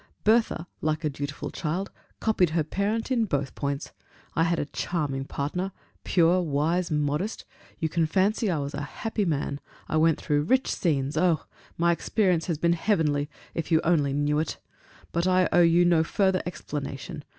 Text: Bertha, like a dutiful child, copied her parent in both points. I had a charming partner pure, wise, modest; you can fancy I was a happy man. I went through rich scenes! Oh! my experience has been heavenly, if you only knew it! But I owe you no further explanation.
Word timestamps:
Bertha, 0.23 0.65
like 0.81 1.03
a 1.03 1.11
dutiful 1.11 1.51
child, 1.51 1.91
copied 2.19 2.49
her 2.57 2.63
parent 2.63 3.11
in 3.11 3.25
both 3.25 3.53
points. 3.53 3.91
I 4.35 4.45
had 4.45 4.57
a 4.57 4.65
charming 4.65 5.25
partner 5.25 5.71
pure, 6.03 6.41
wise, 6.41 6.89
modest; 6.89 7.45
you 7.77 7.87
can 7.87 8.07
fancy 8.07 8.49
I 8.49 8.57
was 8.57 8.73
a 8.73 8.81
happy 8.81 9.25
man. 9.25 9.59
I 9.87 9.97
went 9.97 10.19
through 10.19 10.41
rich 10.41 10.71
scenes! 10.71 11.17
Oh! 11.17 11.43
my 11.77 11.91
experience 11.91 12.47
has 12.47 12.57
been 12.57 12.73
heavenly, 12.73 13.29
if 13.53 13.71
you 13.71 13.79
only 13.83 14.11
knew 14.11 14.39
it! 14.39 14.57
But 15.11 15.27
I 15.27 15.47
owe 15.51 15.61
you 15.61 15.85
no 15.85 16.03
further 16.03 16.41
explanation. 16.47 17.23